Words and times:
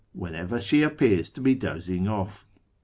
whenever 0.13 0.59
she 0.59 0.81
appears 0.81 1.29
to 1.29 1.39
be 1.39 1.53
dozing 1.53 2.07
off. 2.07 2.47